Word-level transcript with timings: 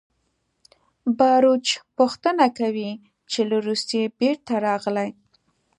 باروچ 1.17 1.65
پوښتنه 1.97 2.45
کوي 2.59 2.91
چې 3.31 3.39
له 3.49 3.57
روسیې 3.67 4.03
بېرته 4.19 4.53
راغلې 4.67 5.09